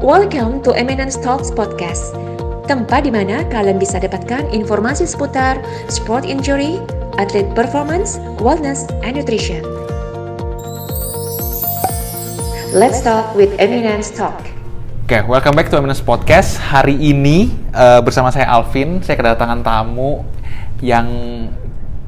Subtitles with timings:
[0.00, 2.16] Welcome to Eminence Talks Podcast,
[2.64, 5.60] tempat di mana kalian bisa dapatkan informasi seputar
[5.92, 6.80] sport injury,
[7.20, 9.60] atlet performance, wellness, and nutrition.
[12.72, 14.40] Let's talk with Eminence Talk.
[15.04, 16.56] Oke, okay, welcome back to Eminence Podcast.
[16.56, 20.24] Hari ini uh, bersama saya Alvin, saya kedatangan tamu
[20.80, 21.12] yang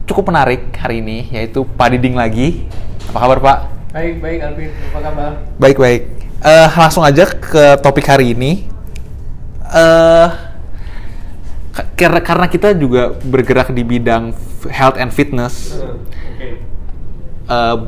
[0.09, 2.65] cukup menarik hari ini, yaitu Pak Diding lagi.
[3.13, 3.59] Apa kabar Pak?
[3.93, 4.71] Baik, baik Alvin.
[4.73, 5.31] Apa kabar?
[5.61, 6.22] Baik, baik.
[6.43, 8.67] Uh, langsung aja ke topik hari ini.
[9.71, 10.27] Uh,
[11.95, 14.35] karena karena kita juga bergerak di bidang
[14.67, 15.95] health and fitness, uh,
[16.35, 16.53] okay.
[17.47, 17.79] uh,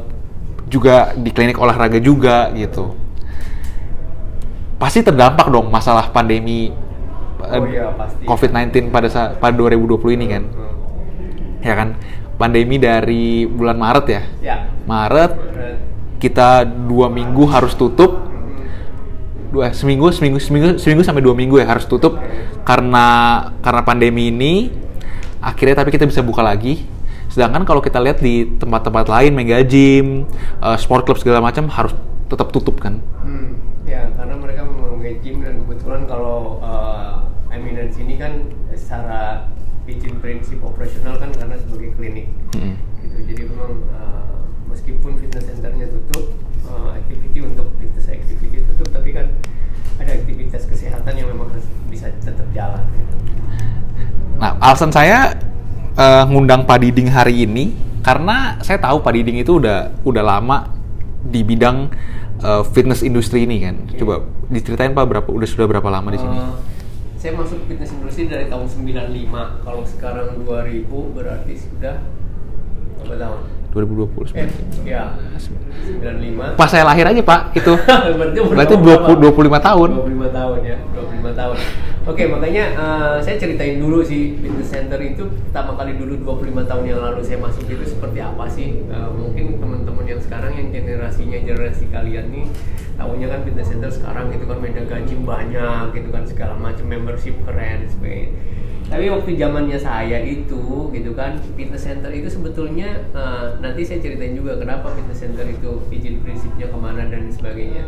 [0.71, 2.95] juga di klinik olahraga juga gitu.
[4.79, 6.71] Pasti terdampak dong masalah pandemi
[7.43, 7.91] oh, iya,
[8.23, 10.43] COVID-19 pada saat pada 2020 ini kan.
[10.47, 10.75] Uh,
[11.59, 11.99] ya kan
[12.39, 14.57] pandemi dari bulan Maret ya, ya.
[14.87, 15.33] Maret
[16.23, 18.34] kita dua minggu harus tutup
[19.55, 22.19] dua seminggu seminggu seminggu seminggu sampai dua minggu ya harus tutup.
[22.67, 23.07] Karena
[23.63, 24.75] karena pandemi ini
[25.39, 26.83] akhirnya tapi kita bisa buka lagi.
[27.31, 30.27] Sedangkan kalau kita lihat di tempat-tempat lain mega gym
[30.59, 31.95] uh, sport club segala macam harus
[32.27, 32.99] tetap tutup kan.
[33.23, 34.85] Hmm, ya karena mereka memang
[35.25, 38.45] gym dan kebetulan kalau uh, eminence ini kan
[38.77, 39.49] secara
[39.85, 42.29] izin prinsip operasional kan karena sebagai klinik.
[42.57, 42.77] Hmm.
[43.05, 46.33] gitu jadi memang uh, meskipun fitness centernya tutup
[46.69, 49.29] uh, activity untuk fitness activity tutup tapi kan
[50.01, 50.13] ada
[50.55, 53.17] aktivitas kesehatan yang memang harus bisa tetap jalan gitu.
[54.39, 55.35] nah alasan saya
[55.99, 57.75] uh, ngundang Pak Diding hari ini
[58.07, 60.71] karena saya tahu Pak Diding itu udah udah lama
[61.27, 61.91] di bidang
[62.45, 63.81] uh, fitness industri ini kan.
[63.99, 66.37] Coba diceritain Pak berapa udah sudah berapa lama di sini?
[66.37, 66.55] Uh,
[67.17, 71.97] saya masuk fitness industri dari tahun 95 kalau sekarang 2000 berarti sudah
[73.01, 73.41] berapa tahun
[73.75, 74.47] 2020 eh,
[74.87, 77.75] ya 95 pas saya lahir aja pak itu
[78.19, 79.89] berarti, berarti 20, 25 tahun.
[80.07, 81.57] 25 tahun ya 25 tahun.
[82.05, 86.85] Oke makanya uh, saya ceritain dulu sih fitness center itu pertama kali dulu 25 tahun
[86.85, 88.85] yang lalu saya masuk itu seperti apa sih?
[88.93, 92.47] Uh, mungkin teman-teman yang sekarang yang generasinya generasi kalian nih
[92.95, 97.35] tahunya kan fitness center sekarang itu kan mega gaji banyak gitu kan segala macam membership
[97.43, 98.31] keren sebagainya
[98.95, 104.39] tapi waktu zamannya saya itu gitu kan fitness center itu sebetulnya uh, nanti saya ceritain
[104.39, 107.83] juga kenapa fitness center itu izin prinsipnya ke mana dan sebagainya.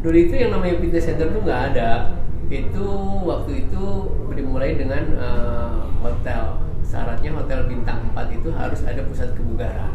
[0.00, 2.16] Dulu itu yang namanya fitness center tuh nggak ada.
[2.48, 2.88] Itu
[3.28, 3.84] waktu itu
[4.32, 6.56] dimulai dengan uh, hotel.
[6.88, 9.92] Syaratnya hotel bintang 4 itu harus ada pusat kebugaran.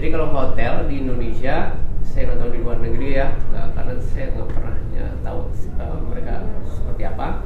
[0.00, 3.28] Jadi kalau hotel di Indonesia saya nggak tahu di luar negeri ya
[3.76, 7.44] karena saya nggak pernah ya, tahu uh, mereka seperti apa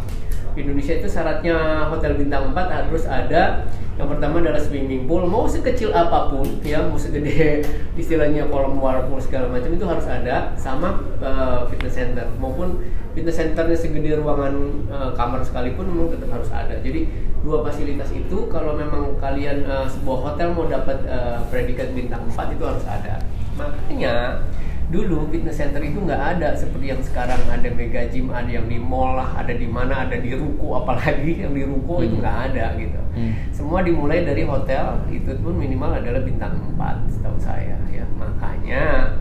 [0.55, 3.67] Indonesia itu syaratnya hotel bintang 4 harus ada.
[3.95, 5.27] Yang pertama adalah swimming pool.
[5.27, 7.63] Mau sekecil apa pun ya mau segede
[8.01, 10.55] istilahnya kolam whirlpool segala macam itu harus ada.
[10.55, 12.27] Sama uh, fitness center.
[12.39, 12.83] Maupun
[13.15, 14.55] fitness centernya segede ruangan
[14.91, 16.75] uh, kamar sekalipun memang tetap harus ada.
[16.83, 17.07] Jadi
[17.47, 22.59] dua fasilitas itu kalau memang kalian uh, sebuah hotel mau dapat uh, predikat bintang 4
[22.59, 23.23] itu harus ada.
[23.55, 24.43] Makanya
[24.91, 27.39] dulu fitness center itu nggak ada seperti yang sekarang.
[27.47, 31.47] Ada mega gym ada yang di mall lah ada di mana ada di ruko apalagi
[31.47, 32.07] yang di ruko hmm.
[32.11, 33.01] itu nggak ada gitu.
[33.15, 33.31] Hmm.
[33.55, 38.03] semua dimulai dari hotel itu pun minimal adalah bintang 4 setahu saya ya.
[38.19, 39.15] Makanya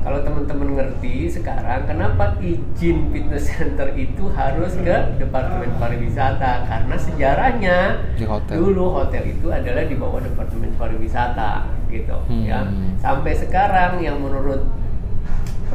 [0.00, 7.78] kalau teman-teman ngerti sekarang kenapa izin fitness center itu harus ke departemen pariwisata karena sejarahnya
[8.16, 8.54] di hotel.
[8.56, 12.44] dulu hotel itu adalah di bawah departemen pariwisata gitu hmm.
[12.48, 12.64] ya
[12.96, 14.64] sampai sekarang yang menurut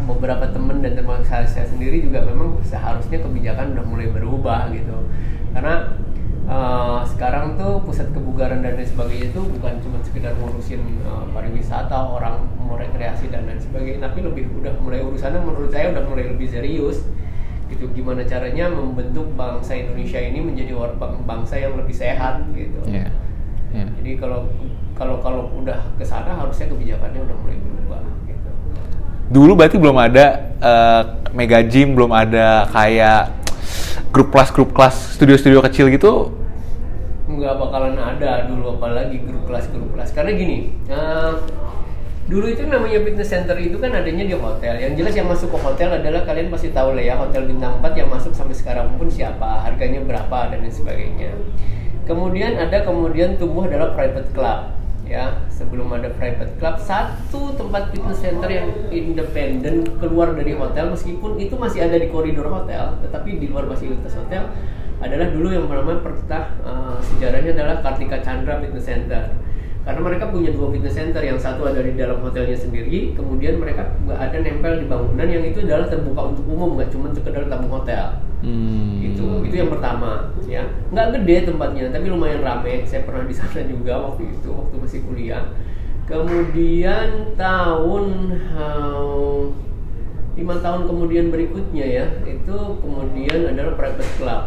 [0.06, 5.08] beberapa teman dan teman saya, saya sendiri juga memang seharusnya kebijakan udah mulai berubah gitu
[5.56, 5.96] karena
[6.50, 11.96] uh, sekarang tuh pusat kebugaran dan lain sebagainya itu bukan cuma sekedar ngurusin uh, pariwisata
[11.96, 16.26] orang mau rekreasi dan lain sebagainya tapi lebih udah mulai urusannya menurut saya udah mulai
[16.30, 17.06] lebih serius
[17.66, 20.78] gitu gimana caranya membentuk bangsa Indonesia ini menjadi
[21.26, 23.10] bangsa yang lebih sehat gitu yeah.
[23.74, 23.90] Yeah.
[23.98, 24.46] jadi kalau
[24.96, 28.02] kalau kalau udah ke sana harusnya kebijakannya udah mulai berubah
[28.32, 28.50] gitu.
[29.28, 30.26] Dulu berarti belum ada
[30.64, 31.02] uh,
[31.36, 33.45] mega gym, belum ada kayak
[34.16, 36.32] grup kelas grup kelas studio-studio kecil gitu?
[37.28, 40.16] Nggak bakalan ada dulu apalagi grup kelas grup kelas.
[40.16, 41.36] Karena gini uh,
[42.32, 44.80] dulu itu namanya fitness center itu kan adanya di hotel.
[44.80, 47.92] Yang jelas yang masuk ke hotel adalah kalian pasti tahu lah ya hotel bintang 4
[48.00, 51.36] yang masuk sampai sekarang pun siapa harganya berapa dan lain sebagainya.
[52.08, 54.72] Kemudian ada kemudian tumbuh adalah private club
[55.06, 61.38] ya sebelum ada private club satu tempat fitness center yang independen keluar dari hotel meskipun
[61.38, 64.50] itu masih ada di koridor hotel tetapi di luar fasilitas hotel
[64.98, 69.30] adalah dulu yang pertama pertah uh, sejarahnya adalah Kartika Chandra Fitness Center
[69.86, 73.94] karena mereka punya dua fitness center yang satu ada di dalam hotelnya sendiri kemudian mereka
[74.02, 77.70] nggak ada nempel di bangunan yang itu adalah terbuka untuk umum nggak cuma sekedar tamu
[77.70, 78.18] hotel.
[78.46, 79.02] Hmm.
[79.02, 80.66] itu itu yang pertama ya.
[80.90, 82.82] Nggak gede tempatnya tapi lumayan rame.
[82.90, 85.46] Saya pernah di sana juga waktu itu waktu masih kuliah.
[86.10, 88.06] Kemudian tahun
[88.58, 89.42] eh,
[90.36, 94.42] lima tahun kemudian berikutnya ya itu kemudian adalah private club.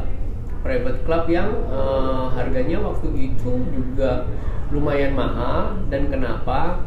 [0.66, 4.26] Private club yang eh, harganya waktu itu juga
[4.70, 6.84] lumayan mahal dan kenapa?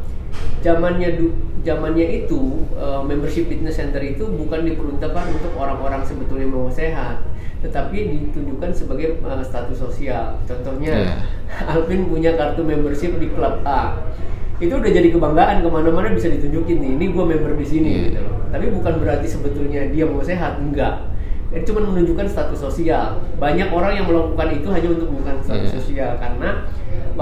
[0.61, 1.17] Zamannya
[1.61, 7.21] zamannya itu eh, membership fitness center itu bukan diperuntukkan untuk orang-orang sebetulnya mau sehat
[7.61, 10.37] tetapi ditunjukkan sebagai eh, status sosial.
[10.49, 11.21] Contohnya
[11.71, 13.97] Alvin punya kartu membership di klub A.
[14.61, 18.01] Itu udah jadi kebanggaan ke mana-mana bisa ditunjukin nih ini gue member di sini Iya.
[18.13, 18.37] gitu loh.
[18.53, 21.09] Tapi bukan berarti sebetulnya dia mau sehat enggak.
[21.49, 23.25] Itu cuma menunjukkan status sosial.
[23.41, 25.77] Banyak orang yang melakukan itu hanya untuk menunjukkan status Iya.
[25.81, 26.49] sosial karena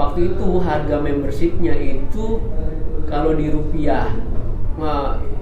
[0.00, 2.40] waktu itu harga membershipnya itu
[3.04, 4.08] kalau di rupiah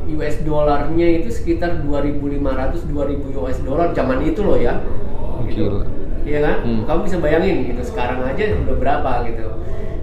[0.08, 4.82] US dollarnya itu sekitar 2.500 2.000 US dollar zaman itu loh ya
[5.46, 5.62] gitu.
[5.70, 5.82] Gila.
[6.26, 6.56] Iya kan?
[6.66, 6.82] Hmm.
[6.84, 9.46] Kamu bisa bayangin gitu sekarang aja udah berapa gitu.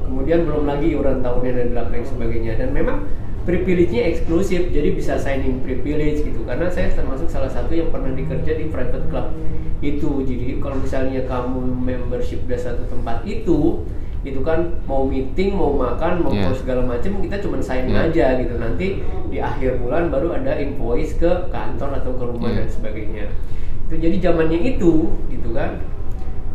[0.07, 3.03] Kemudian belum lagi iuran tahunnya dan lain sebagainya dan memang
[3.45, 8.57] privilege-nya eksklusif jadi bisa signing privilege gitu karena saya termasuk salah satu yang pernah dikerja
[8.57, 9.37] di private club
[9.85, 13.85] itu jadi kalau misalnya kamu membership di satu tempat itu
[14.25, 16.49] itu kan mau meeting mau makan mau Yeah.
[16.51, 18.09] segala macam kita cuma sign Yeah.
[18.09, 22.65] aja gitu nanti di akhir bulan baru ada invoice ke kantor atau ke rumah Yeah.
[22.65, 23.25] dan sebagainya
[23.85, 25.77] itu jadi zamannya itu gitu kan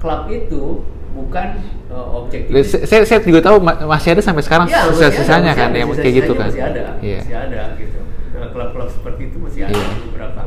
[0.02, 1.46] klub itu bukan
[1.86, 2.54] uh, objektif
[2.86, 5.70] Saya, saya, juga tahu ma- masih ada sampai sekarang Ya, masih ada, sisa-sisanya masih kan
[5.70, 6.48] yang kayak gitu kan.
[6.50, 7.18] masih ada Iya.
[7.22, 7.98] masih ada gitu
[8.30, 9.90] Nah, klub-klub seperti itu masih ada Iya.
[10.10, 10.40] beberapa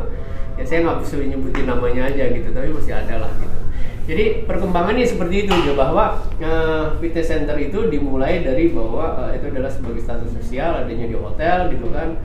[0.54, 3.58] ya saya nggak bisa nyebutin namanya aja gitu tapi masih ada lah gitu
[4.04, 9.48] jadi perkembangannya seperti itu ya bahwa eh, fitness center itu dimulai dari bahwa eh, itu
[9.48, 12.20] adalah sebagai status sosial adanya di hotel gitu kan.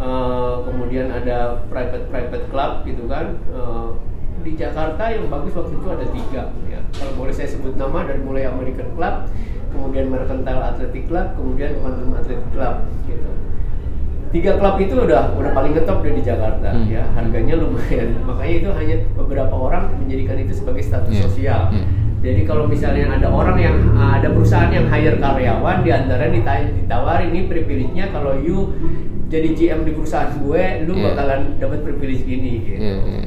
[0.00, 3.38] Eh, kemudian ada private private club gitu kan.
[3.54, 3.88] Eh,
[4.40, 6.80] di Jakarta yang bagus waktu itu ada tiga ya.
[6.98, 9.28] Kalau boleh saya sebut nama dari mulai American Club
[9.70, 12.74] kemudian Mercantile Athletic Club kemudian Quantum Athletic Club
[13.06, 13.29] gitu
[14.30, 16.86] tiga klub itu udah udah paling ngetop deh di Jakarta Hmm.
[16.86, 21.84] ya harganya lumayan makanya itu hanya beberapa orang menjadikan itu sebagai status Iya, sosial iya.
[22.20, 27.28] jadi kalau misalnya ada orang yang ada perusahaan yang hire karyawan di antara dita- ditawarin
[27.28, 28.70] ini privilege-nya kalau you
[29.26, 31.04] jadi GM di perusahaan gue lu Iya.
[31.10, 33.22] bakalan dapat privilege gini gitu Iya, iya.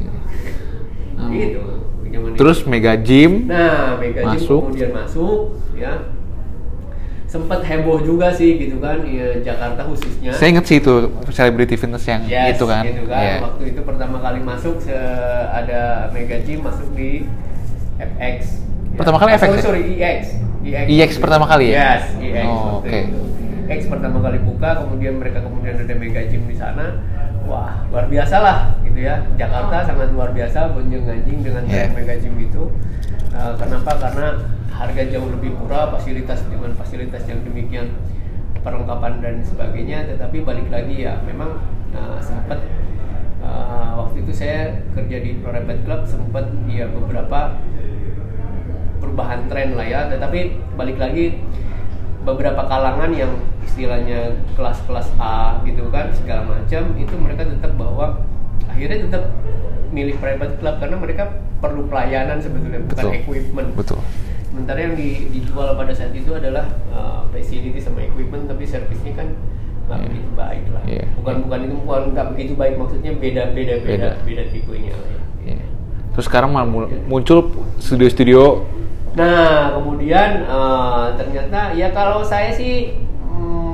[1.14, 1.30] Hmm.
[1.30, 1.62] gitu
[2.04, 2.38] itu.
[2.38, 3.50] Terus mega gym.
[3.50, 4.62] Nah, Mega Gym Masuk.
[4.70, 6.14] kemudian masuk, ya.
[7.34, 10.30] Sempat heboh juga sih gitu kan, ya, Jakarta khususnya.
[10.32, 10.94] Saya inget sih itu
[11.28, 12.86] celebrity fitness yang Yes, itu kan.
[12.86, 13.18] gitu kan.
[13.20, 13.36] Iya.
[13.42, 14.94] Waktu itu pertama kali masuk se-
[15.50, 17.26] ada Mega Gym masuk di
[17.98, 18.62] FX.
[18.94, 19.66] Pertama kali Ah, FX sorry, ya?
[19.66, 20.20] sorry, EX.
[20.86, 21.98] EX pertama kali ya?
[21.98, 22.46] Yes, EX.
[22.46, 23.00] Oh, waktu oke.
[23.02, 23.20] itu.
[23.66, 27.02] X pertama kali buka, kemudian mereka kemudian ada Mega Gym di sana.
[27.44, 28.58] Wah, luar biasa lah
[28.94, 29.26] gitu ya.
[29.34, 31.90] Jakarta sangat luar biasa bonjeng anjing dengan Yeah.
[31.90, 32.70] Mega Gym itu.
[33.34, 33.98] Uh, kenapa?
[33.98, 34.38] Karena
[34.70, 37.90] harga jauh lebih murah, fasilitas dengan fasilitas yang demikian
[38.62, 40.06] perlengkapan dan sebagainya.
[40.14, 41.58] Tetapi balik lagi ya, memang
[41.98, 42.62] uh, sempat
[43.42, 47.58] uh, waktu itu saya kerja di private club sempat ya beberapa
[49.02, 50.06] perubahan tren lah ya.
[50.14, 51.42] Tetapi balik lagi
[52.22, 53.34] beberapa kalangan yang
[53.66, 58.22] istilahnya kelas-kelas A gitu kan segala macam itu mereka tetap bahwa
[58.68, 59.24] akhirnya tetap
[59.90, 61.24] milih private club karena mereka
[61.58, 63.14] perlu pelayanan sebetulnya bukan Betul.
[63.16, 63.70] equipment.
[63.78, 64.00] Betul.
[64.50, 69.28] Sementara yang di- dijual pada saat itu adalah uh, facility sama equipment tapi servisnya kan
[69.84, 70.06] nggak Iya.
[70.08, 70.84] begitu baik lah.
[70.86, 71.06] Iya.
[71.16, 74.10] Bukan bukan itu bukan nggak begitu baik maksudnya beda beda beda Beda.
[74.24, 75.22] beda, tipenya lah ya.
[75.46, 75.66] Iya.
[76.14, 76.70] Terus sekarang malah
[77.06, 77.40] muncul
[77.78, 78.70] studio-studio
[79.14, 82.98] Nah, kemudian eh, ternyata ya kalau saya sih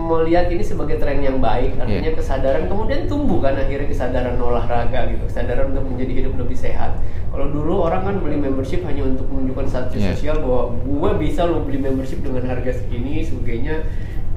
[0.09, 2.17] melihat ini sebagai tren yang baik, artinya Iya.
[2.17, 6.97] kesadaran kemudian tumbuh kan akhirnya kesadaran olahraga gitu, kesadaran untuk menjadi hidup lebih sehat.
[7.29, 10.17] Kalau dulu orang kan beli membership hanya untuk menunjukkan status Iya.
[10.17, 13.85] sosial bahwa gue bisa lo beli membership dengan harga segini, sebagainya.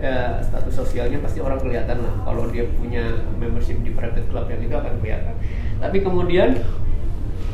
[0.03, 4.59] eh, status sosialnya pasti orang kelihatan lah kalau dia punya membership di private club yang
[4.59, 5.31] itu akan kelihatan.
[5.79, 6.59] Tapi kemudian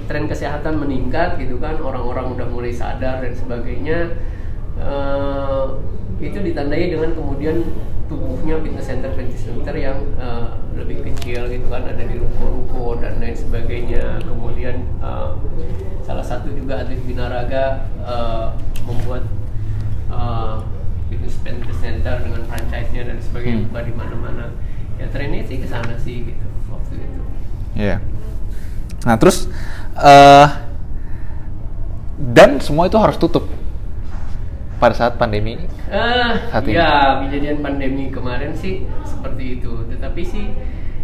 [0.08, 4.16] tren kesehatan meningkat gitu kan orang-orang udah mulai sadar dan sebagainya
[4.78, 5.64] Eh,
[6.18, 7.62] itu ditandai dengan kemudian
[8.08, 13.20] tubuhnya fitness center fitness center yang eh, lebih kecil gitu kan ada di ruko-ruko dan
[13.20, 15.28] lain sebagainya kemudian eh,
[16.02, 18.46] salah satu juga atlet binaraga eh,
[18.82, 19.22] membuat
[20.08, 20.54] eh,
[21.08, 23.66] fitness fitness center dengan franchise-nya dan sebagainya Hmm.
[23.70, 24.44] buka di mana-mana
[24.98, 27.20] ya trennya sih ke sana sih gitu waktu itu
[27.78, 28.02] Iya.
[29.06, 29.46] Nah terus
[29.94, 30.48] eh
[32.18, 33.46] dan semua itu harus tutup.
[34.78, 35.58] Pada saat pandemi?
[35.86, 36.74] Eh, Saat ini.
[36.74, 39.72] ya kejadian pandemi kemarin sih seperti itu.
[39.90, 40.46] Tetapi sih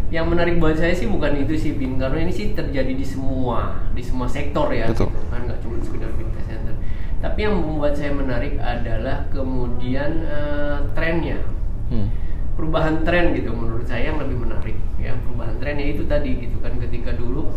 [0.08, 3.74] yang menarik buat saya sih bukan itu sih Bin karena ini sih terjadi di semua
[3.90, 5.10] di semua sektor ya Betul.
[5.10, 6.74] gitu kan nggak cuma sekedar fitness center.
[7.18, 11.38] Tapi yang membuat saya menarik adalah kemudian eh, trennya
[11.84, 12.08] Hmm.
[12.56, 16.72] perubahan tren gitu menurut saya yang lebih menarik ya perubahan trennya itu tadi gitu kan
[16.80, 17.52] ketika dulu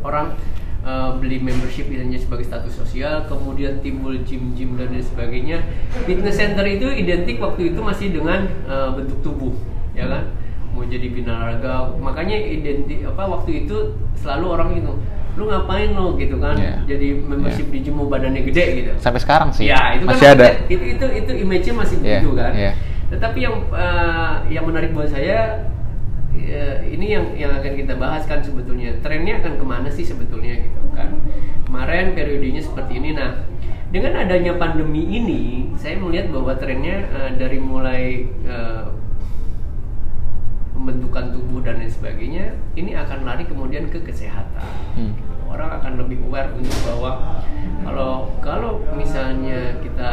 [0.00, 0.38] orang
[0.82, 5.58] uh, beli membership itu hanya sebagai status sosial kemudian timbul gym-gym dan lain sebagainya
[6.04, 9.54] fitness center itu identik waktu itu masih dengan uh, bentuk tubuh
[9.92, 10.30] ya kan
[10.72, 14.92] mau jadi binaraga makanya identik apa waktu itu selalu orang itu
[15.32, 16.84] lu ngapain lo gitu kan Iya.
[16.84, 20.36] jadi membership di gym mau badannya gede gitu Sampai sekarang sih Ya, itu masih kan
[20.36, 20.48] ada.
[20.68, 22.52] Itu itu itu image-nya masih Iya, begitu kan.
[22.52, 22.72] iya.
[23.08, 25.71] Tetapi yang eh, yang menarik buat saya
[26.36, 30.60] ya, ini yang yang akan kita bahas kan sebetulnya trennya akan ke mana sih sebetulnya
[30.64, 31.12] gitu kan.
[31.68, 33.16] Kemarin periodenya seperti ini.
[33.16, 33.44] Nah,
[33.92, 38.84] dengan adanya pandemi ini, saya melihat bahwa trennya eh, dari mulai eh,
[40.72, 45.12] pembentukan tubuh dan lain sebagainya, ini akan lari kemudian ke kesehatan Hmm.
[45.48, 47.40] orang akan lebih aware untuk bahwa
[47.84, 50.10] kalau kalau misalnya kita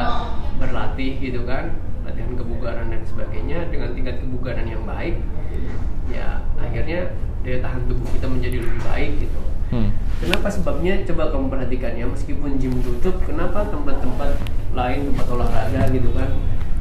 [0.60, 5.16] berlatih gitu kan latihan kebugaran dan sebagainya dengan tingkat kebugaran yang baik
[6.10, 9.40] ya akhirnya daya tahan tubuh kita menjadi lebih baik gitu
[9.70, 9.94] Hmm.
[10.18, 11.06] Kenapa sebabnya?
[11.06, 14.42] Coba kamu perhatikan ya, meskipun gym tutup, kenapa tempat-tempat
[14.74, 16.26] lain, tempat olahraga gitu kan,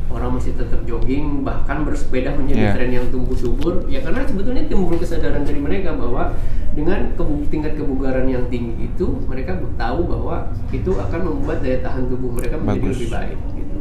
[0.09, 2.73] orang masih tetap jogging, bahkan bersepeda menjadi Iya.
[2.73, 3.85] tren yang tumbuh subur.
[3.93, 6.33] Ya karena sebetulnya timbul kesadaran dari mereka bahwa
[6.73, 12.09] dengan kebu- tingkat kebugaran yang tinggi itu, mereka tahu bahwa itu akan membuat daya tahan
[12.09, 12.97] tubuh mereka menjadi Bagus.
[12.97, 13.39] lebih baik.
[13.53, 13.77] Gitu.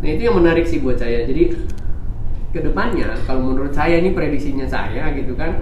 [0.00, 1.28] Nah itu yang menarik sih buat saya.
[1.28, 1.52] Jadi
[2.52, 5.60] ke depannya, kalau menurut saya ini prediksinya saya gitu kan,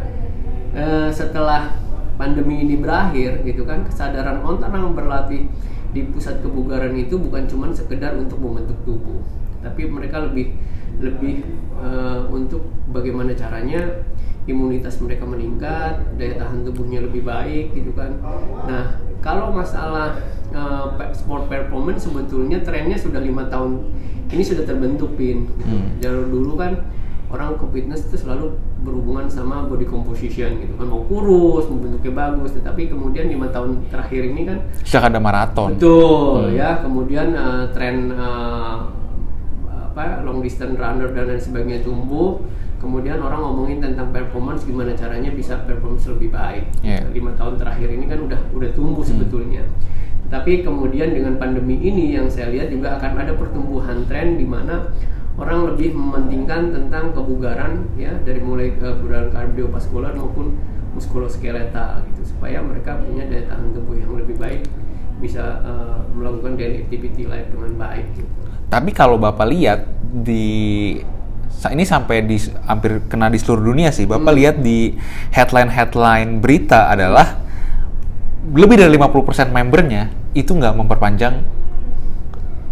[0.77, 1.75] eh, setelah
[2.17, 5.53] pandemi ini berakhir gitu kan kesadaran orang berlatih
[5.93, 9.21] di pusat kebugaran itu bukan cuma sekedar untuk membentuk tubuh
[9.61, 10.57] tapi mereka lebih
[10.97, 11.45] lebih
[11.77, 14.05] eh, untuk bagaimana caranya
[14.47, 18.15] imunitas mereka meningkat daya tahan tubuhnya lebih baik gitu kan.
[18.65, 20.17] Nah kalau masalah
[20.97, 23.91] pe- sport performance sebetulnya trennya sudah lima tahun
[24.29, 25.65] ini sudah terbentuk pin gitu.
[25.65, 25.89] Hmm.
[25.99, 26.73] jalur dulu kan
[27.27, 32.13] orang ke fitness itu selalu berhubungan sama body composition gitu kan mau kurus mau bentuknya
[32.17, 35.75] bagus tetapi kemudian lima tahun terakhir ini kan Sejak ada maraton.
[35.75, 36.55] betul Hmm.
[36.55, 38.77] ya kemudian eh, tren eh,
[39.67, 42.39] apa long distance runner dan lain sebagainya tumbuh
[42.77, 46.69] kemudian orang ngomongin tentang performance gimana caranya bisa performance lebih baik
[47.11, 49.65] lima tahun terakhir ini kan udah udah tumbuh sebetulnya
[50.27, 54.91] tapi kemudian dengan pandemi ini yang saya lihat juga akan ada pertumbuhan tren di mana
[55.37, 60.57] orang lebih mementingkan tentang kebugaran ya dari mulai kebugaran kardiovaskular maupun
[60.97, 64.65] muskuloskeletal gitu supaya mereka punya daya tahan tubuh yang lebih baik
[65.21, 68.33] bisa eh, melakukan daily activity life dengan baik gitu.
[68.67, 70.97] Tapi kalau Bapak lihat di
[71.73, 72.37] ini sampai di
[72.69, 74.05] hampir kena di seluruh dunia sih.
[74.05, 74.39] Bapak Hmm.
[74.41, 74.93] lihat di
[75.33, 77.46] headline-headline berita adalah
[78.55, 81.35] lebih dari 50% membernya itu nggak memperpanjang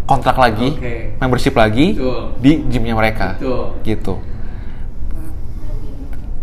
[0.05, 1.17] kontrak lagi, Oke.
[1.17, 2.21] membership lagi Betul.
[2.39, 3.81] di gymnya mereka, Betul.
[3.81, 4.15] gitu.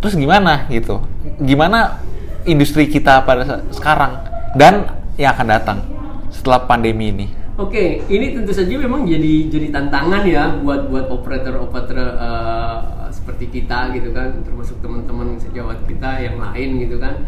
[0.03, 0.99] Terus gimana gitu?
[1.39, 2.03] Gimana
[2.43, 4.19] industri kita pada sekarang
[4.59, 5.79] dan yang akan datang
[6.27, 7.27] setelah pandemi ini?
[7.55, 12.77] Oke, ini tentu saja memang jadi jadi tantangan ya buat buat operator-operator eh,
[13.15, 17.23] seperti kita gitu kan, termasuk teman-teman sejawat kita yang lain gitu kan.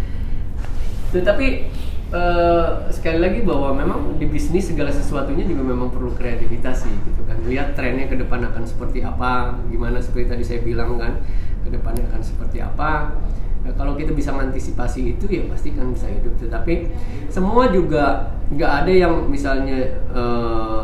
[1.16, 1.48] Tetapi
[2.12, 7.22] eh, sekali lagi bahwa memang di bisnis segala sesuatunya juga memang perlu kreativitas sih gitu
[7.26, 7.38] kan.
[7.46, 11.22] Lihat trennya ke depan akan seperti apa, gimana seperti tadi saya bilang kan,
[11.66, 13.16] ke depannya akan seperti apa.
[13.66, 16.38] Nah, kalau kita bisa mengantisipasi itu ya pasti kan bisa hidup.
[16.38, 16.74] Tetapi
[17.34, 20.84] semua juga nggak ada yang misalnya eh,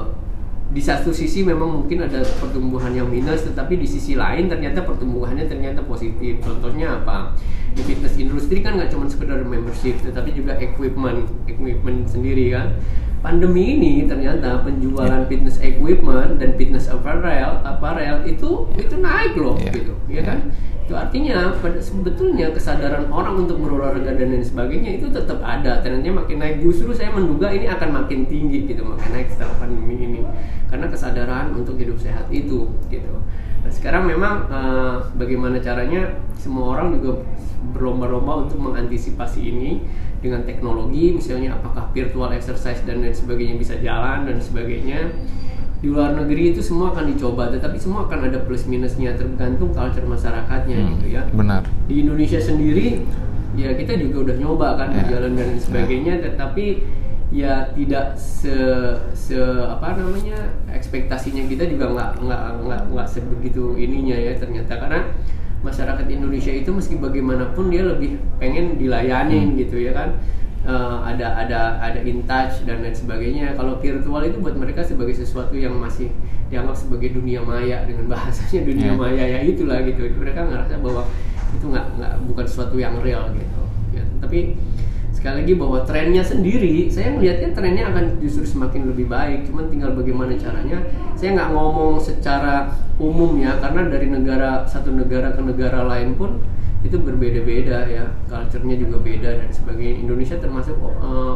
[0.71, 5.43] di satu sisi memang mungkin ada pertumbuhan yang minus, tetapi di sisi lain ternyata pertumbuhannya
[5.43, 6.39] ternyata positif.
[6.39, 7.35] Contohnya apa?
[7.75, 12.79] Di fitness industry kan nggak cuma sekedar membership, tetapi juga equipment, equipment sendiri kan.
[13.21, 19.71] Pandemi ini ternyata penjualan fitness equipment dan fitness apparel, apparel itu itu naik loh, Iya.
[19.77, 20.49] gitu, ya kan?
[20.89, 25.79] Itu artinya sebetulnya kesadaran orang untuk berolahraga dan lain sebagainya itu tetap ada.
[25.85, 26.65] Trennya makin naik.
[26.65, 30.19] Justru saya menduga ini akan makin tinggi gitu, makin naik setelah pandemi ini.
[30.67, 33.13] Karena kesadaran untuk hidup sehat itu gitu.
[33.61, 37.21] Nah, sekarang memang eh, bagaimana caranya semua orang juga
[37.77, 39.85] berlomba-lomba untuk mengantisipasi ini
[40.21, 45.09] dengan teknologi misalnya apakah virtual exercise dan lain sebagainya bisa jalan dan sebagainya
[45.81, 50.05] di luar negeri itu semua akan dicoba tetapi semua akan ada plus minusnya tergantung culture
[50.05, 51.65] masyarakatnya Hmm, gitu ya Benar.
[51.89, 53.01] di Indonesia sendiri
[53.51, 55.03] ya kita juga udah nyoba kan Ya.
[55.03, 56.65] berjalan dan lain sebagainya tetapi
[57.31, 58.53] ya tidak se
[59.11, 65.01] se apa namanya ekspektasinya kita juga nggak nggak nggak nggak sebegitu ininya ya ternyata karena
[65.62, 70.18] masyarakat Indonesia itu meski bagaimanapun dia lebih pengen dilayanin gitu ya kan.
[70.62, 73.58] Eh, ada ada ada in touch dan lain sebagainya.
[73.58, 76.13] Kalau virtual itu buat mereka sebagai sesuatu yang masih
[76.53, 78.98] dianggap sebagai dunia maya dengan bahasanya dunia Yeah.
[78.98, 80.06] maya ya itulah gitu.
[80.22, 81.10] Mereka ngerasa bahwa
[81.58, 83.62] itu nggak nggak bukan sesuatu yang real gitu.
[83.98, 84.53] Ya, tapi
[85.21, 89.45] sekali lagi bahwa trennya sendiri saya melihatnya trennya akan justru semakin lebih baik.
[89.45, 90.81] Cuman tinggal bagaimana caranya.
[91.13, 96.41] Saya nggak ngomong secara umum ya karena dari negara satu negara ke negara lain pun
[96.81, 98.09] itu berbeda-beda ya.
[98.25, 100.01] Culture-nya juga beda dan sebagainya.
[100.09, 101.33] Indonesia termasuk eh,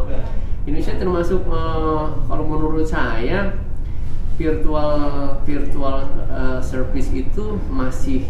[0.65, 3.53] Indonesia termasuk eh, kalau menurut saya
[4.41, 4.97] virtual
[5.45, 8.25] virtual eh, service itu masih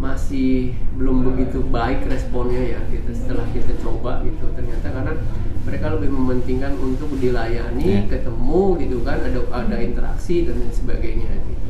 [0.00, 5.12] masih belum begitu baik responnya ya gitu setelah kita coba gitu ternyata karena
[5.60, 8.08] mereka lebih mementingkan untuk dilayani Ya.
[8.08, 11.68] ketemu gitu kan ada ada interaksi dan lain sebagainya gitu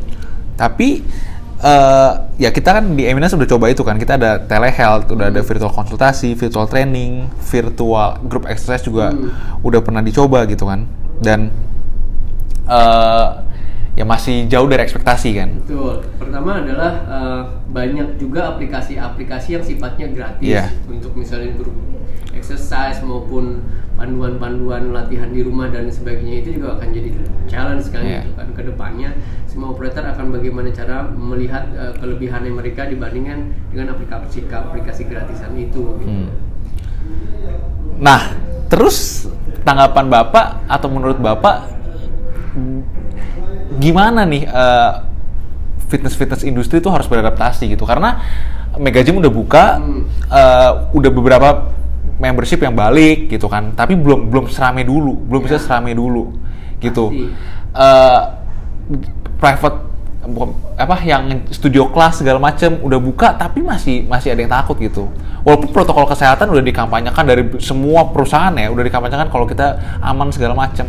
[0.55, 1.03] Tapi
[1.59, 3.97] eh, ya kita kan di Eminas udah coba itu kan.
[3.97, 9.33] Kita ada telehealth, udah ada virtual konsultasi, virtual training, virtual group exercise juga Hmm.
[9.61, 10.85] udah pernah dicoba gitu kan.
[11.19, 11.51] Dan
[12.65, 13.27] eh,
[13.99, 15.51] ya masih jauh dari ekspektasi kan.
[15.67, 16.07] Betul.
[16.17, 20.71] Pertama adalah eh, banyak juga aplikasi-aplikasi yang sifatnya gratis Iya.
[20.87, 21.75] untuk misalnya grup
[22.31, 23.61] exercise maupun
[23.99, 27.11] panduan-panduan latihan di rumah dan sebagainya itu juga akan jadi
[27.51, 28.21] challenge kan Iya.
[28.25, 29.11] gitu kan ke depannya
[29.45, 35.83] semua operator akan bagaimana cara melihat eh, kelebihannya mereka dibandingkan dengan aplikasi aplikasi gratisan itu
[36.01, 36.09] gitu.
[36.09, 36.31] Hmm.
[38.01, 38.33] Nah,
[38.73, 39.29] terus
[39.67, 41.69] tanggapan Bapak atau menurut Bapak
[43.81, 44.93] gimana nih eh,
[45.89, 47.83] fitness-fitness industri itu harus beradaptasi gitu?
[47.83, 48.21] Karena
[48.79, 50.07] Mega Gym udah buka, Hmm.
[50.31, 51.49] eh, udah beberapa
[52.21, 55.63] membership yang balik gitu kan, tapi belum belum serame dulu, belum bisa Ya.
[55.65, 56.37] serame dulu
[56.79, 57.09] gitu.
[57.11, 57.27] Pasti.
[57.75, 58.21] Eh,
[59.41, 59.89] private
[60.77, 65.09] apa yang studio kelas segala macam udah buka tapi masih masih ada yang takut gitu
[65.43, 70.53] walaupun protokol kesehatan udah dikampanyekan dari semua perusahaan ya udah dikampanyekan kalau kita aman segala
[70.53, 70.85] macam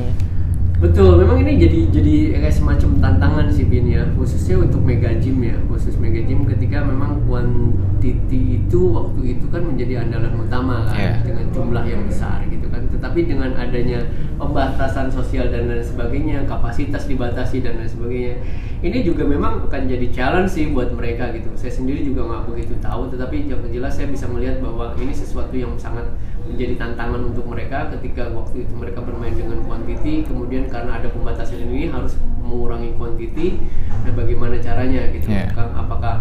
[0.81, 5.37] Betul, memang ini jadi jadi kayak semacam tantangan sih Bin ya, khususnya untuk mega gym
[5.45, 10.97] ya, khusus mega gym ketika memang quantity itu waktu itu kan menjadi andalan utama kan
[10.97, 11.13] Iya.
[11.21, 12.81] dengan jumlah yang besar gitu kan.
[12.89, 14.09] Tetapi dengan adanya
[14.41, 18.41] pembatasan sosial dan lain sebagainya, kapasitas dibatasi dan lain sebagainya,
[18.81, 21.53] ini juga memang akan jadi challenge sih buat mereka gitu.
[21.53, 25.53] Saya sendiri juga nggak begitu tahu, tetapi yang jelas saya bisa melihat bahwa ini sesuatu
[25.53, 26.09] yang sangat
[26.47, 31.61] menjadi tantangan untuk mereka ketika waktu itu mereka bermain dengan quantity kemudian karena ada pembatasan
[31.69, 33.61] ini harus mengurangi quantity
[34.01, 35.29] nah bagaimana caranya gitu?
[35.29, 35.49] Yeah.
[35.53, 36.15] Apakah- apakah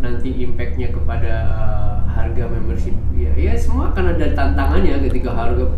[0.00, 2.96] nanti impactnya kepada uh, harga membership?
[3.16, 5.72] Ya ya semua akan ada tantangannya ketika harga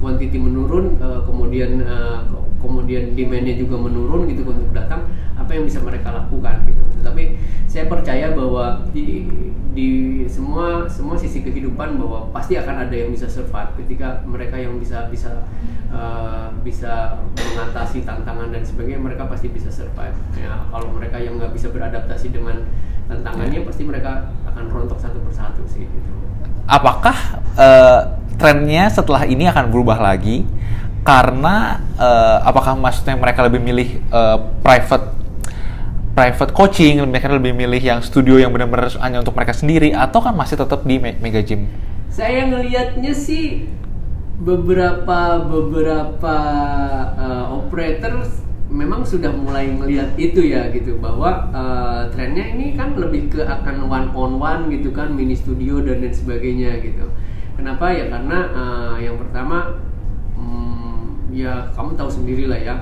[0.00, 2.24] quantity menurun uh, kemudian uh,
[2.58, 5.06] kemudian demandnya juga menurun gitu untuk datang
[5.38, 6.82] apa yang bisa mereka lakukan gitu.
[7.00, 7.38] Tapi
[7.70, 9.30] saya percaya bahwa di
[9.72, 9.88] di
[10.26, 15.06] semua semua sisi kehidupan bahwa pasti akan ada yang bisa survive ketika mereka yang bisa
[15.06, 15.46] bisa
[15.94, 20.18] uh, bisa mengatasi tantangan dan sebagainya mereka pasti bisa survive.
[20.34, 22.66] Ya kalau mereka yang nggak bisa beradaptasi dengan
[23.08, 26.10] tantangannya pasti mereka akan rontok satu persatu sih gitu.
[26.68, 28.00] Apakah eh,
[28.36, 30.44] trennya setelah ini akan berubah lagi
[31.06, 35.18] karena eh, apakah maksudnya mereka lebih milih eh, private
[36.18, 40.34] private coaching mereka lebih milih yang studio yang benar-benar hanya untuk mereka sendiri atau kan
[40.34, 41.70] masih tetap di me- mega gym?
[42.10, 43.70] Saya ngelihatnya sih
[44.42, 46.36] beberapa beberapa
[47.14, 48.26] uh, operator
[48.66, 50.98] memang sudah mulai melihat itu ya gitu.
[50.98, 55.78] Bahwa uh, trennya ini kan lebih ke akan one on one gitu kan mini studio
[55.86, 57.06] dan lain sebagainya gitu.
[57.54, 57.94] Kenapa?
[57.94, 59.78] Ya karena uh, yang pertama
[61.38, 62.74] ya kamu tahu sendiri lah ya.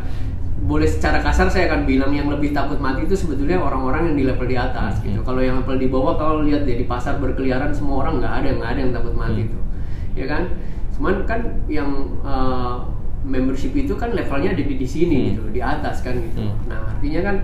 [0.56, 4.24] Boleh secara kasar saya akan bilang yang lebih takut mati itu sebetulnya orang-orang yang di
[4.24, 5.20] level di atas gitu.
[5.20, 8.48] Kalau yang level di bawah kalau lihat ya di pasar berkeliaran semua orang nggak ada
[8.56, 9.48] nggak ada yang takut mati Hmm.
[9.52, 9.58] itu.
[10.16, 10.42] Ya kan?
[10.96, 11.90] Cuman kan yang
[12.24, 12.88] uh,
[13.20, 15.26] membership itu kan levelnya ada di di sini Hmm.
[15.36, 16.40] gitu di atas kan gitu.
[16.40, 16.56] Hmm.
[16.72, 17.36] nah artinya kan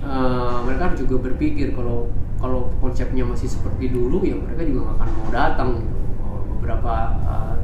[0.00, 2.08] uh, mereka harus juga berpikir kalau
[2.40, 5.96] kalau konsepnya masih seperti dulu ya mereka juga nggak akan mau datang gitu.
[6.56, 6.92] Beberapa
[7.28, 7.54] uh,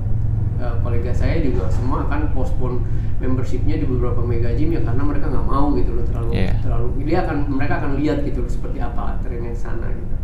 [0.60, 2.78] uh, kolega saya juga semua akan postpone
[3.18, 6.52] membershipnya di beberapa mega gym ya karena mereka nggak mau gitu loh terlalu Iya.
[6.60, 10.14] terlalu dia akan mereka akan lihat gitu loh seperti apa trennya sana gitu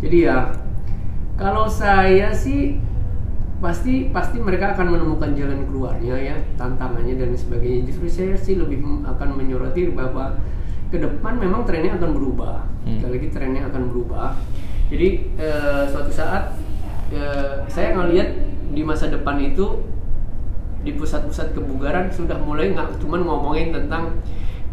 [0.00, 0.36] jadi ya
[1.34, 2.78] kalau saya sih
[3.58, 8.82] pasti pasti mereka akan menemukan jalan keluarnya ya tantangannya dan sebagainya justru saya sih lebih
[9.04, 10.36] akan menyoroti bahwa
[10.90, 13.00] ke depan memang trennya akan berubah Hmm.
[13.00, 14.36] sekali lagi trennya akan berubah
[14.92, 15.08] jadi
[15.40, 16.52] eh, suatu saat
[17.08, 19.80] eh, saya ngelihat di masa depan itu
[20.84, 24.20] di pusat-pusat kebugaran sudah mulai nggak cuma ngomongin tentang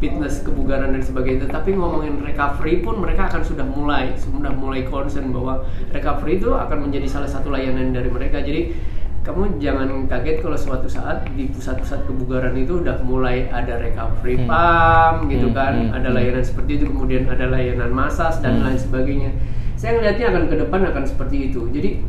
[0.01, 5.29] fitness kebugaran dan sebagainya tapi ngomongin recovery pun mereka akan sudah mulai sudah mulai concern
[5.31, 5.61] bahwa
[5.93, 8.73] recovery itu akan menjadi salah satu layanan dari mereka jadi
[9.21, 14.49] kamu jangan kaget kalau suatu saat di pusat-pusat kebugaran itu udah mulai ada recovery Hmm.
[14.49, 16.17] pump gitu Hmm, kan hmm, ada hmm.
[16.17, 18.65] layanan seperti itu kemudian ada layanan massage dan Hmm.
[18.67, 19.31] lain sebagainya
[19.77, 22.01] saya ngelihatnya akan ke depan akan seperti itu jadi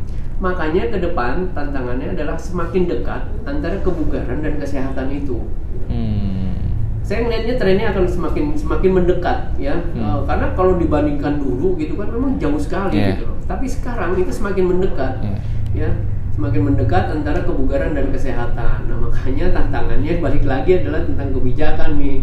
[0.42, 5.38] makanya ke depan tantangannya adalah semakin dekat antara kebugaran dan kesehatan itu
[5.87, 6.59] Hmm.
[7.02, 10.02] saya ngelihatnya trennya akan semakin semakin mendekat ya Hmm.
[10.02, 13.09] Eh, karena kalau dibandingkan dulu gitu kan memang jauh sekali Iya.
[13.14, 15.38] gitu loh tapi sekarang itu semakin mendekat Iya.
[15.72, 15.90] ya
[16.33, 22.18] semakin mendekat antara kebugaran dan kesehatan nah makanya tantangannya balik lagi adalah tentang kebijakan nih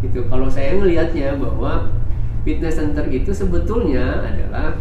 [0.00, 1.92] gitu kalau saya ngelihatnya bahwa
[2.42, 4.80] fitness center itu sebetulnya adalah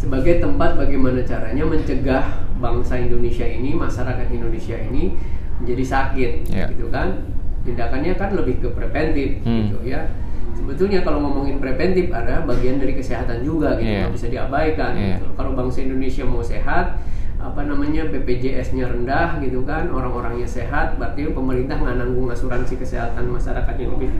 [0.00, 2.24] sebagai tempat bagaimana caranya mencegah
[2.56, 5.12] bangsa Indonesia ini, masyarakat Indonesia ini
[5.60, 6.66] menjadi sakit, Iya.
[6.72, 7.20] gitu kan?
[7.68, 9.68] Tindakannya kan lebih ke preventif, Hmm.
[9.68, 10.08] gitu ya.
[10.56, 14.92] Sebetulnya kalau ngomongin preventif ada bagian dari kesehatan juga, gitu, nggak bisa diabaikan.
[14.96, 15.20] Iya.
[15.20, 15.26] Gitu.
[15.36, 16.96] Kalau bangsa Indonesia mau sehat,
[17.40, 19.88] apa namanya BPJS-nya rendah, gitu kan?
[19.88, 24.10] Orang-orangnya sehat, berarti pemerintah nggak nanggung asuransi kesehatan masyarakatnya lebih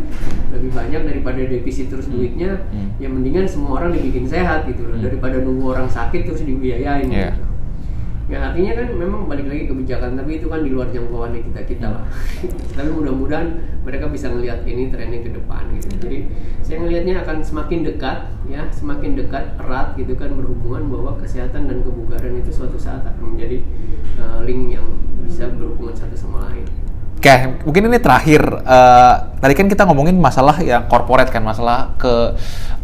[0.56, 2.64] lebih banyak daripada defisit terus duitnya.
[2.72, 2.96] Hmm.
[2.96, 5.04] Ya mendingan semua orang dibikin sehat gitu loh, Hmm.
[5.04, 7.36] daripada nunggu orang sakit terus dibiayain Iya.
[7.36, 7.44] gitu.
[8.30, 11.86] Ya artinya kan memang balik lagi kebijakan tapi itu kan di luar jangkauannya kita kita
[11.90, 12.06] lah.
[12.78, 15.90] tapi mudah-mudahan mereka bisa ngelihat ini trennya ke depan gitu.
[15.98, 16.18] Jadi
[16.62, 21.82] saya ngelihatnya akan semakin dekat ya, semakin dekat erat gitu kan berhubungan bahwa kesehatan dan
[21.82, 23.66] kebugaran itu suatu saat akan menjadi
[24.22, 24.86] uh, link yang
[25.26, 26.89] bisa berhubungan satu sama lain.
[27.20, 27.36] Oke,
[27.68, 28.40] mungkin ini terakhir.
[28.64, 32.32] Eh, tadi kan kita ngomongin masalah yang corporate kan, masalah ke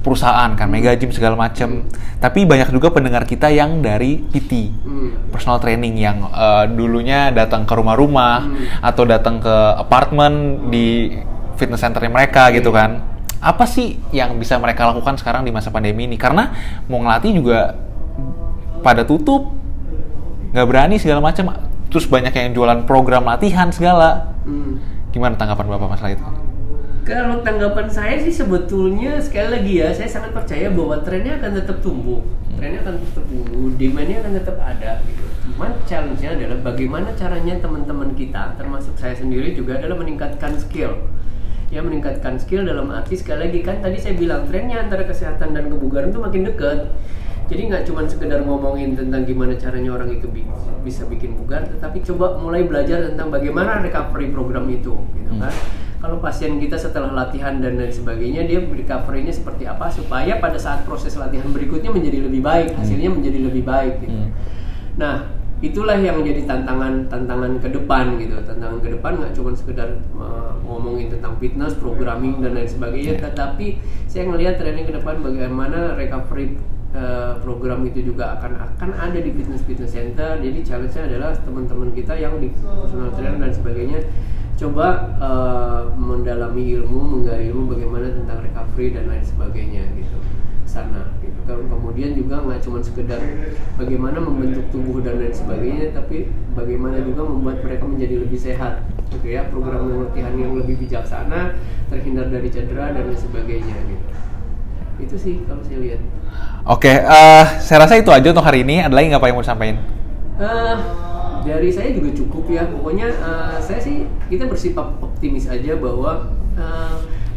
[0.05, 1.89] perusahaan kan, mega gym segala macam.
[2.21, 5.33] Tapi banyak juga pendengar kita yang dari PT, Hmm.
[5.33, 8.85] personal training yang eh, dulunya datang ke rumah-rumah Hmm.
[8.85, 11.17] atau datang ke apartemen di
[11.57, 13.09] fitness centernya mereka gitu kan.
[13.41, 16.21] Apa sih yang bisa mereka lakukan sekarang di masa pandemi ini?
[16.21, 16.53] Karena
[16.93, 17.73] mau ngelatih juga
[18.85, 19.49] pada tutup,
[20.53, 21.57] nggak berani segala macam.
[21.91, 24.35] Terus banyak yang jualan program latihan segala.
[24.43, 24.79] Hmm.
[25.15, 26.27] Gimana tanggapan Bapak masalah itu?
[27.07, 31.79] Kalau tanggapan saya sih sebetulnya sekali lagi ya, saya sangat percaya bahwa trennya akan tetap
[31.79, 32.19] tumbuh,
[32.59, 34.99] trennya akan tetap tumbuh, demandnya akan tetap ada.
[35.07, 35.25] Gitu.
[35.47, 40.99] Cuman challenge-nya adalah bagaimana caranya teman-teman kita, termasuk saya sendiri juga adalah meningkatkan skill.
[41.71, 45.71] Ya meningkatkan skill dalam arti sekali lagi kan tadi saya bilang trennya antara kesehatan dan
[45.71, 46.91] kebugaran itu makin dekat.
[47.47, 50.51] Jadi nggak cuma sekedar ngomongin tentang gimana caranya orang itu bi-
[50.83, 55.55] bisa bikin bugar, tetapi coba mulai belajar tentang bagaimana recovery program itu, gitu kan.
[55.97, 60.83] Kalau pasien kita setelah latihan dan lain sebagainya, dia recovery-nya seperti apa supaya pada saat
[60.85, 63.95] proses latihan berikutnya menjadi lebih baik, hasilnya menjadi lebih baik.
[64.05, 64.15] Gitu.
[64.15, 64.31] Hmm.
[65.01, 65.15] Nah,
[65.65, 68.37] itulah yang menjadi tantangan tantangan ke depan gitu.
[68.45, 69.89] Tantangan ke depan nggak cuma sekedar
[70.21, 75.97] uh, ngomongin tentang fitness, programming dan lain sebagainya, tetapi saya ngelihat trennya ke depan bagaimana
[75.97, 76.61] recovery
[76.95, 80.39] uh, program itu juga akan akan ada di fitness fitness center.
[80.39, 83.99] Jadi challenge-nya adalah teman-teman kita yang di personal trainer dan sebagainya
[84.57, 90.17] coba uh, mendalami ilmu, menggali ilmu bagaimana tentang recovery dan lain sebagainya gitu
[90.67, 91.39] sana gitu.
[91.47, 93.23] Kalau kemudian juga nggak cuma sekedar
[93.79, 96.27] bagaimana membentuk tubuh dan lain sebagainya, tapi
[96.59, 98.83] bagaimana juga membuat mereka menjadi lebih sehat,
[99.15, 99.47] gitu ya.
[99.47, 101.55] Program latihan yang lebih bijaksana,
[101.87, 104.07] terhindar dari cedera dan lain sebagainya gitu.
[105.07, 106.03] Itu sih kalau saya lihat.
[106.67, 108.83] Oke, eh, saya rasa itu aja untuk hari ini.
[108.83, 109.79] Ada lagi nggak Pak yang mau disampaikan?
[110.35, 110.77] Eh,
[111.47, 112.67] dari saya juga cukup ya.
[112.67, 116.27] Pokoknya eh, saya sih kita bersifat optimis aja bahwa
[116.59, 116.95] eh,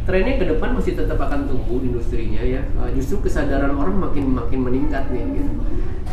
[0.10, 2.65] trennya ke depan masih tetap akan tumbuh industrinya ya.
[2.65, 5.22] Eh, justru kesadaran orang makin makin meningkat nih.
[5.22, 5.52] Gitu.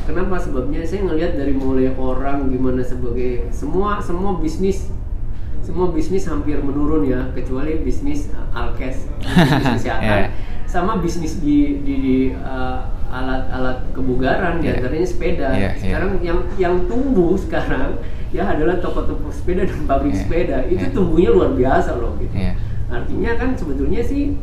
[0.05, 0.37] Kenapa?
[0.37, 4.93] Sebabnya saya ngelihat dari mulai orang gimana sebagai semua semua bisnis
[5.65, 10.56] semua bisnis hampir menurun ya kecuali bisnis uh, alkes bisnis kesehatan Yeah.
[10.77, 14.77] Sama bisnis di di, di, uh, alat-alat kebugaran Yeah.
[14.77, 15.73] di antaranya sepeda Yeah, yeah.
[15.81, 17.97] sekarang yang yang tumbuh sekarang
[18.29, 20.93] ya adalah toko-toko sepeda dan pabrik Yeah, sepeda itu yeah.
[20.93, 22.53] tumbuhnya luar biasa loh gitu Iya.
[22.93, 24.37] artinya kan sebetulnya sih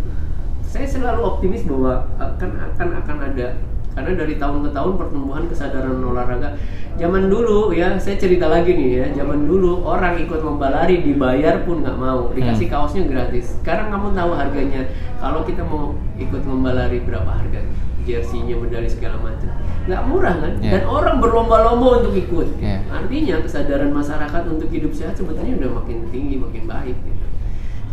[0.65, 3.47] saya selalu optimis bahwa akan akan akan ada
[3.93, 6.57] karena dari tahun ke tahun pertumbuhan kesadaran olahraga.
[6.93, 9.05] Zaman dulu ya saya cerita lagi nih ya.
[9.23, 13.57] Zaman dulu orang ikut lomba lari dibayar pun nggak mau dikasih kaosnya gratis.
[13.61, 14.81] Sekarang kamu tahu harganya.
[15.17, 19.49] Kalau kita mau ikut lomba lari berapa harganya jersinya medali segala macam.
[19.83, 20.53] Nggak murah kan?
[20.59, 20.71] Iya.
[20.79, 22.47] dan orang berlomba-lomba untuk ikut.
[22.59, 22.83] Iya.
[22.91, 27.25] artinya kesadaran masyarakat untuk hidup sehat sebetulnya udah makin tinggi makin baik gitu.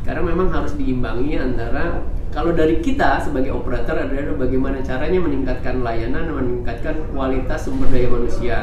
[0.06, 6.31] Karena memang harus diimbangi antara kalau dari kita sebagai operator adalah bagaimana caranya meningkatkan layanan,
[6.31, 8.59] meningkatkan kualitas sumber daya manusia.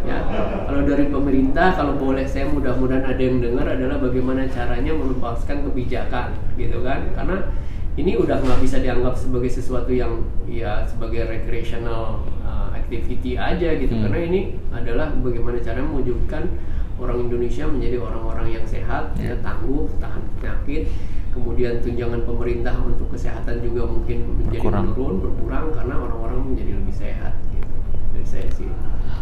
[0.00, 0.16] ya
[0.64, 6.32] kalau dari pemerintah kalau boleh saya mudah-mudahan ada yang dengar adalah bagaimana caranya melepaskan kebijakan
[6.56, 7.52] gitu kan karena
[8.00, 13.92] ini udah nggak bisa dianggap sebagai sesuatu yang ya sebagai recreational uh, activity aja gitu
[13.92, 14.08] Hmm.
[14.08, 14.40] karena ini
[14.72, 16.48] adalah bagaimana cara mewujudkan
[16.96, 20.88] orang Indonesia menjadi orang-orang yang sehat ya tangguh tahan penyakit
[21.30, 24.82] kemudian tunjangan pemerintah untuk kesehatan juga mungkin menjadi Berkurang.
[24.90, 27.66] menurun berkurang karena orang-orang menjadi lebih sehat gitu
[28.12, 28.68] dari saya sih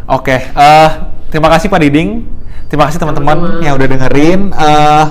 [0.09, 0.89] Oke, eh,
[1.29, 2.25] terima kasih Pak Diding.
[2.73, 4.41] Terima kasih teman-teman yang udah dengerin.
[4.57, 5.05] Eh,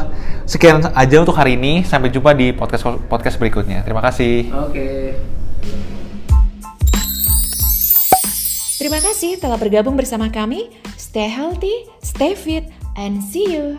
[0.49, 1.85] sekian aja untuk hari ini.
[1.85, 3.85] Sampai jumpa di podcast podcast berikutnya.
[3.85, 4.49] Terima kasih.
[4.49, 4.89] oke
[8.77, 10.69] Terima kasih telah bergabung bersama kami.
[10.97, 13.77] Stay healthy, stay fit, and see you.